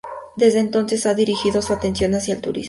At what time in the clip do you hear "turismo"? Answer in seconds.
2.41-2.59